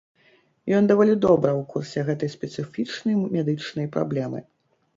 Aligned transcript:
Ён 0.77 0.87
даволі 0.91 1.13
добра 1.25 1.51
ў 1.59 1.67
курсе 1.75 1.99
гэтай 2.09 2.33
спецыфічнай 2.37 3.21
медычнай 3.37 3.87
праблемы. 3.97 4.39